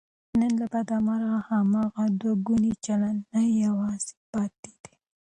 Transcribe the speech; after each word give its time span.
نن 0.39 0.53
له 0.61 0.65
بده 0.73 0.97
مرغه، 1.07 1.37
هماغه 1.49 2.03
دوهګونی 2.21 2.73
چلند 2.85 3.21
نه 3.33 3.41
یوازې 3.63 4.11
پاتې 4.31 4.71
دی 4.81 4.95